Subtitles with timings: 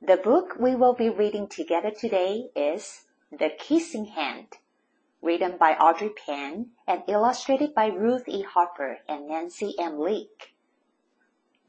[0.00, 4.58] The book we will be reading together today is The Kissing Hand,
[5.20, 8.42] written by Audrey Penn and illustrated by Ruth E.
[8.42, 9.98] Harper and Nancy M.
[9.98, 10.54] Leak.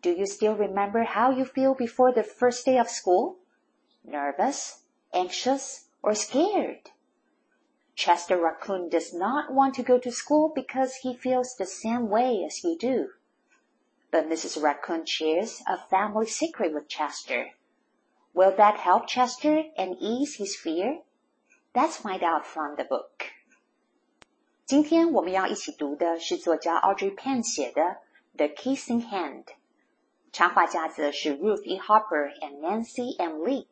[0.04, 3.40] Do you still remember how you feel before the first day of school?
[4.06, 6.92] Nervous, anxious, or scared?
[7.96, 12.44] Chester Raccoon does not want to go to school because he feels the same way
[12.46, 13.10] as you do.
[14.12, 14.62] But Mrs.
[14.62, 17.54] Raccoon shares a family secret with Chester
[18.34, 21.02] Will that help Chester and ease his fear?
[21.74, 23.26] Let's find out from the book.
[24.66, 27.82] 今天我们要一起读的是作家 Audrey Penn 写的
[28.38, 29.44] 《The Kissing Hand》，
[30.32, 31.80] 插画家则是 Ruth E.
[31.80, 33.42] Harper and Nancy M.
[33.42, 33.66] Leak。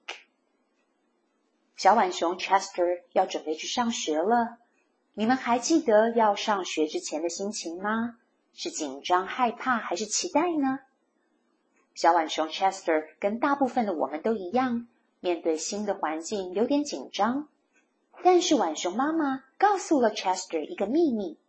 [1.75, 4.57] 小浣熊 Chester 要准备去上学了，
[5.13, 8.17] 你们还记得要上学之前的心情吗？
[8.53, 10.79] 是紧张、害怕，还是期待呢？
[11.97, 14.85] 小浣熊 Chester 跟大部分的我们都一样，
[15.19, 17.47] 面对新的环境有点紧张。
[18.21, 21.39] 但是浣熊妈妈告诉了 Chester 一个秘密，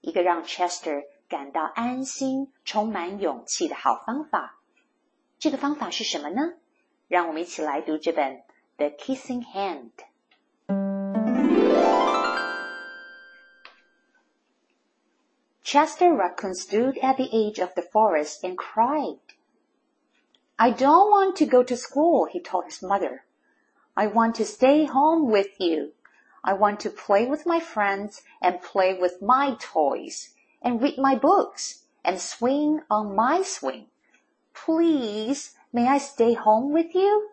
[0.00, 4.60] 一个让 Chester 感到安心、充满勇气的好方法。
[5.40, 6.52] 这个方法是什么呢？
[7.08, 8.36] 让我们一起来读这本
[8.76, 9.90] 《The Kissing Hand》。
[15.64, 19.18] Chester Raccoon stood at the edge of the forest and cried.
[20.57, 23.25] I don't want to go to school, he told his mother.
[23.95, 25.93] I want to stay home with you.
[26.43, 30.29] I want to play with my friends and play with my toys
[30.61, 33.87] and read my books and swing on my swing.
[34.53, 37.29] Please, may I stay home with you?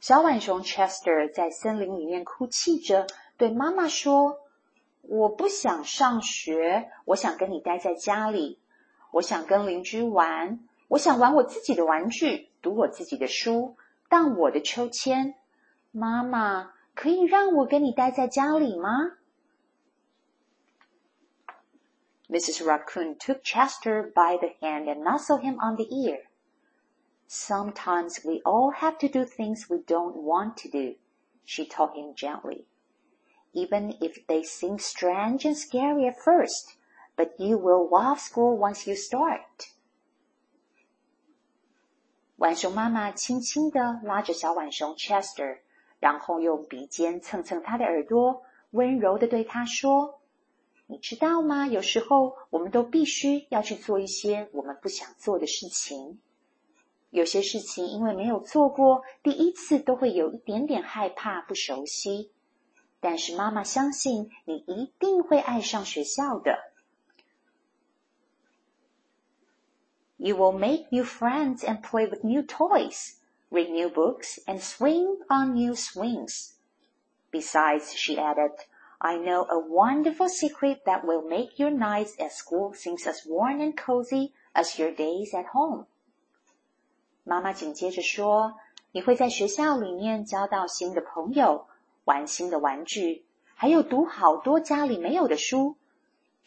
[0.00, 3.06] 小浣熊 Chester 在森林里面哭泣着，
[3.36, 8.60] 对妈妈说：“我不想上学，我想跟你待在家里，
[9.12, 10.60] 我想跟邻居玩，
[10.90, 13.76] 我想玩我自己的玩具，读我自己的书，
[14.08, 15.34] 荡我的秋千。
[15.90, 19.16] 妈妈，可以让我跟你待在家里吗？
[22.28, 22.64] Mrs.
[22.64, 26.24] Raccoon took Chester by the hand and nuzzled him on the ear.
[27.28, 30.96] Sometimes we all have to do things we don't want to do,
[31.44, 32.66] she told him gently.
[33.52, 36.76] Even if they seem strange and scary at first,
[37.16, 39.72] but you will love school once you start.
[42.41, 45.59] 浣熊妈妈轻轻地拉着小浣熊 Chester，
[45.99, 48.41] 然后用鼻尖蹭蹭他的耳朵，
[48.71, 50.19] 温柔地对他说
[50.89, 51.67] ：“你知道吗？
[51.67, 56.19] 有时候我们都必须要去做一些我们不想做的事情。
[57.11, 62.31] 有些事情因为没有做过，第一次都会有一点点害怕、不熟悉。
[62.99, 66.57] 但是妈妈相信你一定会爱上学校的。”
[70.20, 73.16] You will make new friends and play with new toys,
[73.50, 76.54] read new books, and swing on new swings.
[77.30, 78.52] Besides, she added,
[78.98, 83.60] I know a wonderful secret that will make your nights at school seem as warm
[83.60, 85.86] and cozy as your days at home.
[87.24, 88.54] 妈妈紧接着说：“
[88.92, 91.66] 你会在学校里面交到新的朋友，
[92.04, 95.76] 玩新的玩具，还有读好多家里没有的书。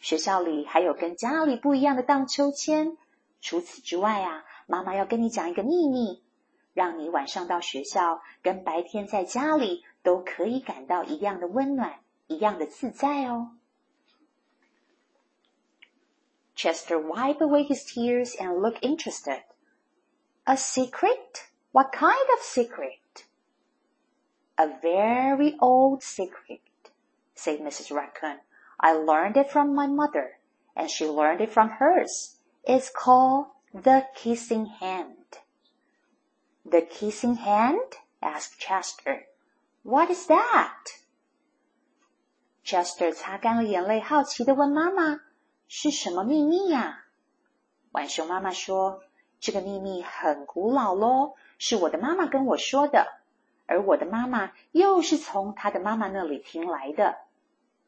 [0.00, 2.96] 学校里还有跟家里不一样的荡秋千。”
[3.40, 6.22] 除此之外啊，妈妈要跟你讲一个秘密，
[6.74, 13.56] 让你晚上到学校跟白天在家里都可以感到一样的温暖，一样的自在哦。
[16.54, 19.42] Chester wiped away his tears and looked interested.
[20.44, 21.46] A secret?
[21.72, 23.24] What kind of secret?
[24.56, 26.60] A very old secret,
[27.34, 27.94] said Mrs.
[27.94, 28.40] Raccoon.
[28.76, 30.38] I learned it from my mother,
[30.74, 32.33] and she learned it from hers.
[32.64, 35.16] It's called the kissing hand.
[36.64, 37.98] The kissing hand?
[38.20, 39.26] asked Chester.
[39.82, 40.98] What is that?
[42.64, 45.22] Chester 擦干了眼泪，好奇的问妈妈：“
[45.66, 47.06] 是什么秘密呀？”
[47.92, 53.06] 浣熊妈妈说：“这个秘密很古老喽，是我的妈妈跟我说的，
[53.66, 57.18] 而我的妈妈又是从她的妈妈那里听来的。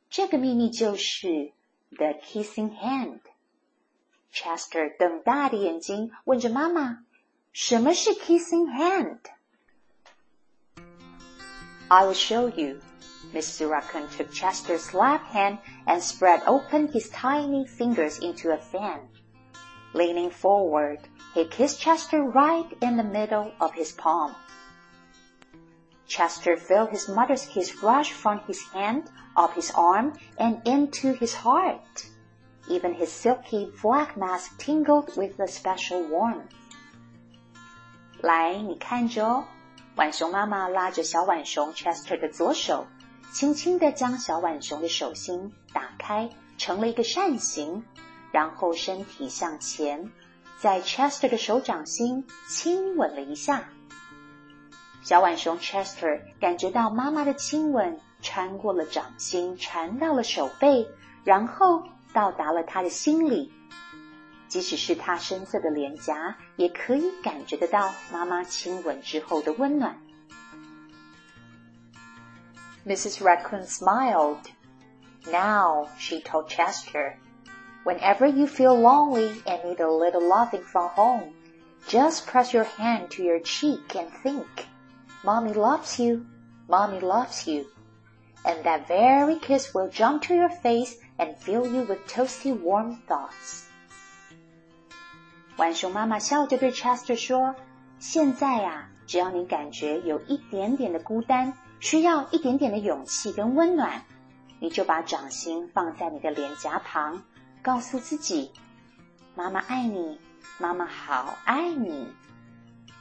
[0.09, 1.53] 这个秘密就是
[1.91, 3.21] the kissing hand。”
[4.33, 7.05] Chester 瞪大的眼睛问着妈妈：“
[7.53, 9.19] 什么是 kissing hand？”
[11.89, 12.81] I will show you.
[13.35, 13.69] Mrs.
[13.69, 19.09] Raccoon took Chester's left hand and spread open his tiny fingers into a fan.
[19.93, 21.01] Leaning forward,
[21.35, 24.35] he kissed Chester right in the middle of his palm.
[26.07, 31.35] Chester felt his mother's kiss rush from his hand, up his arm, and into his
[31.35, 32.07] heart.
[32.70, 36.52] Even his silky black mask tingled with a special warmth.
[38.22, 39.46] 来，你看着哦。
[39.96, 42.86] 浣熊妈妈拉着小浣熊 Chester 的左手，
[43.32, 47.84] 轻轻地将小浣熊的手心打开，成了一个扇形，
[48.32, 50.12] 然后身体向前，
[50.60, 53.70] 在 Chester 的手掌心亲吻了一下。
[55.02, 60.88] 小浣熊 Chester 感觉到妈妈的亲吻穿过了掌心，传到了手背，
[61.24, 61.84] 然后
[62.17, 63.53] 到达了他的心里。
[64.49, 69.99] 即使是他深色的脸颊，也可以感觉得到妈妈亲吻之后的温暖。
[72.85, 73.23] Mrs.
[73.23, 74.41] Raccoon smiled.
[75.31, 77.17] Now, she told Chester,
[77.85, 81.33] whenever you feel lonely and need a little loving from home,
[81.89, 84.67] just press your hand to your cheek and think,
[85.25, 86.27] Mommy loves you,
[86.69, 87.67] Mommy loves you.
[88.45, 92.98] And that very kiss will jump to your face and fill you with toasty warm
[93.08, 93.64] thoughts.
[95.56, 97.56] 浣熊妈妈笑着对 Chester 说
[98.00, 104.04] ：“现在呀，只要你感觉有一点点的孤单，需要一点点的勇气跟温暖，
[104.60, 107.24] 你就把掌心放在你的脸颊旁，
[107.64, 108.52] 告诉自己：
[109.34, 110.20] 妈妈爱你，
[110.60, 112.08] 妈妈好爱你。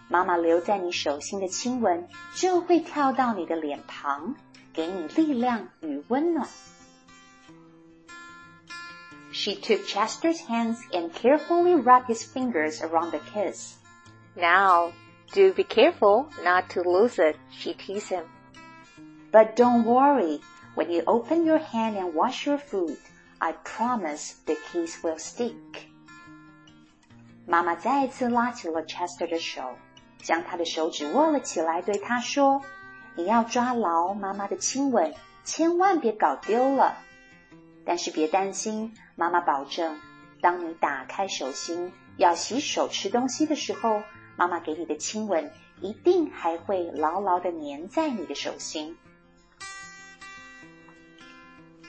[0.08, 4.34] 妈妈留在你手心的亲吻就会跳到你的脸庞，
[4.72, 6.48] 给你力量与温暖。”
[9.35, 13.77] She took Chester's hands and carefully wrapped his fingers around the kiss.
[14.35, 14.91] Now,
[15.33, 18.25] do be careful not to lose it, she teased him.
[19.31, 20.41] But don't worry,
[20.75, 22.97] when you open your hand and wash your food,
[23.39, 25.87] I promise the kiss will stick.
[27.47, 29.77] 妈妈再次拉起了 Chester 的手，
[30.21, 35.13] 将他的手指握了起来，对他说：“你要抓牢妈妈的亲吻，
[35.43, 36.97] 千万别搞丢了。”
[37.85, 39.99] 但是别担心，妈妈保证，
[40.41, 44.03] 当你打开手心要洗手、吃东西的时候，
[44.37, 45.51] 妈妈给你的亲吻
[45.81, 48.97] 一定还会牢牢的粘在你的手心。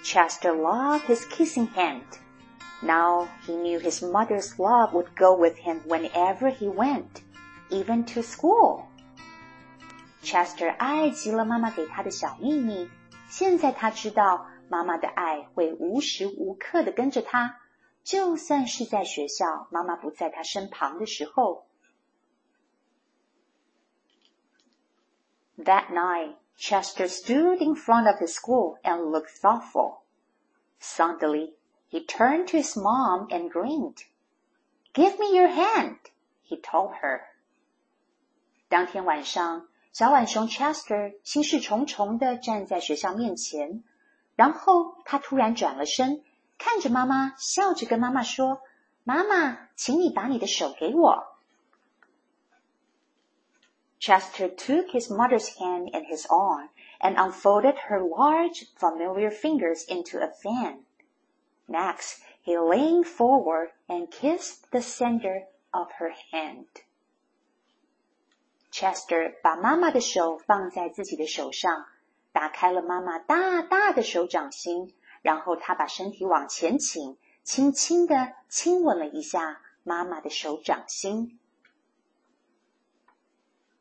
[0.03, 2.03] Chester loved his kissing hand.
[2.83, 7.23] Now he knew his mother's love would go with him whenever he went,
[7.71, 8.87] even to school.
[10.23, 12.91] Chester 爱极了妈妈给他的小秘密，
[13.29, 14.47] 现在他知道。
[14.69, 17.61] 妈妈的爱会无时无刻的跟着他，
[18.03, 21.67] 就算是在学校，妈妈不在他身旁的时候。
[25.59, 30.01] That night, Chester stood in front of his school and looked thoughtful.
[30.81, 31.55] Suddenly,
[31.89, 33.99] he turned to his mom and grinned.
[34.93, 35.99] Give me your hand,
[36.43, 37.21] he told her.
[38.69, 43.85] 当天晚上，小浣熊 Chester 心事重重的站在学校面前。
[44.37, 46.25] 然后他突然转了身，
[46.59, 51.29] 看着妈妈，笑着跟妈妈说：“妈妈，请你把你的手给我。”
[54.01, 60.19] Chester took his mother's hand in his arm and unfolded her large, familiar fingers into
[60.19, 60.85] a fan.
[61.69, 66.67] Next, he leaned forward and kissed the center of her hand.
[68.73, 71.87] Chester 把妈妈的手放在自己的手上。
[72.37, 81.39] 打开了妈妈大大的手掌心，然后他把身体往前倾，轻轻地亲吻了一下妈妈的手掌心。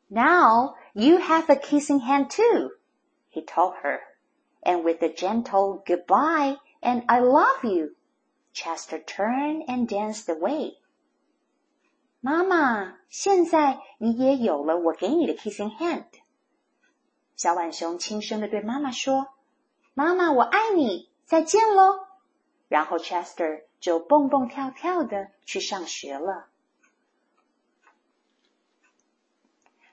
[0.08, 2.72] Now you have a kissing hand too,
[3.30, 4.00] he told her,
[4.60, 7.94] and with a gentle goodbye and I love you,
[8.52, 10.76] Chester turned and danced away.
[12.20, 16.04] 妈妈，现在你也有了我给你的 kissing hand。
[17.36, 19.34] 小浣熊轻声的对妈妈说：“
[19.94, 22.06] 妈妈，我爱你，再见喽。”
[22.68, 26.48] 然后 Chester 就蹦蹦跳跳的去上学了。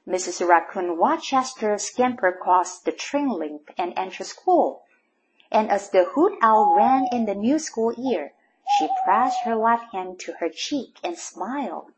[0.05, 0.45] Mrs.
[0.45, 4.81] Raccoon watched Chester scamper across the train link and enter school.
[5.51, 8.33] And as the hoot owl ran in the new school year,
[8.77, 11.93] she pressed her left hand to her cheek and smiled.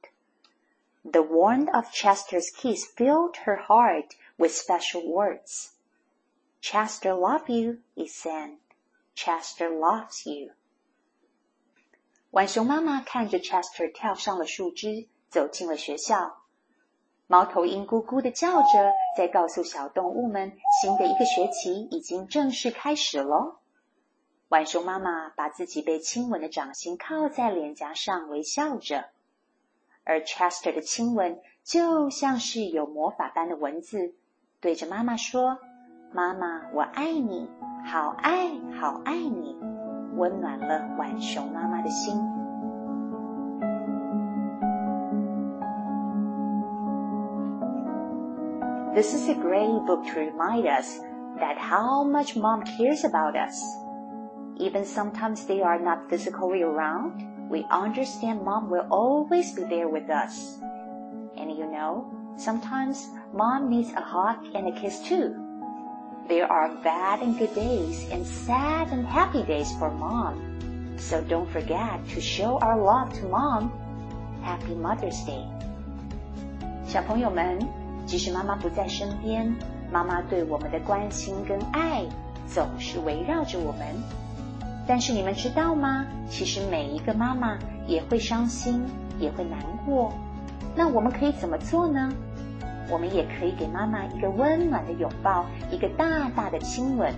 [1.04, 5.73] The warmth of Chester's kiss filled her heart with special words.
[6.61, 8.59] Chester love you, it said.
[9.15, 10.53] Chester loves you.
[12.31, 16.43] 浣熊妈妈看着 Chester 跳上了树枝，走进了学校。
[17.29, 23.57] 猫头鹰咕咕的叫着，在告诉小动物们新的一个学期已经正式开始喽。
[24.49, 29.11] 浣熊妈妈把自己被亲吻的掌心靠在脸颊上，微笑着。
[30.05, 34.15] 而 Chester 的亲吻就像是有魔法般的文字，
[34.66, 37.50] 对着妈妈说：“妈妈，我爱你，
[37.86, 38.50] 好爱
[38.80, 39.58] 好爱你。”
[40.18, 42.14] 温暖了浣熊妈妈的心。
[48.94, 51.00] This is a great book to remind us
[51.40, 53.64] that how much mom cares about us.
[54.58, 57.14] Even sometimes they are not physically around,
[57.50, 60.60] we understand mom will always be there with us.
[61.38, 62.06] And you know,
[62.38, 65.34] sometimes mom needs a hug and a kiss too.
[66.28, 70.36] There are bad and good days and sad and happy days for mom.
[70.98, 73.72] So don't forget to show our love to mom.
[74.44, 75.46] Happy Mother's Day.
[76.86, 77.60] 小朋友们，
[78.06, 79.56] 即使妈妈不在身边，
[79.92, 82.06] 妈妈对我们的关心跟爱
[82.48, 83.96] 总是围绕着我们。
[84.88, 86.06] 但是你们知道吗？
[86.30, 88.84] 其实每一个妈妈也会伤心，
[89.20, 90.12] 也会难过。
[90.77, 92.13] 那我们可以怎么做呢？
[92.91, 97.13] 我们也可以给妈妈一个温暖的拥抱，一个大大的亲吻，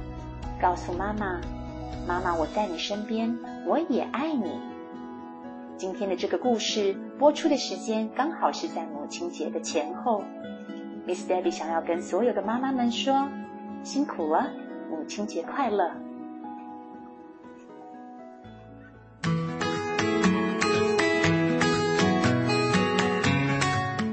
[0.63, 1.41] 告诉妈妈
[2.09, 3.37] ：“妈妈，我在你身边，
[3.67, 4.61] 我也爱你。”
[5.77, 10.23] 今天的这个故事播出的时间刚好是在母亲节的前后。
[11.07, 13.29] Miss Debbie 想要跟所有的妈妈们说
[13.85, 14.51] ：“辛苦了，
[14.91, 15.91] 母亲节快乐！”